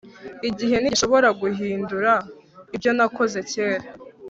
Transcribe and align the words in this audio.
igihe 0.49 0.75
ntigishobora 0.77 1.29
guhindura 1.41 2.13
ibyo 2.75 2.91
nakoze 2.97 3.39
kera 3.51 3.87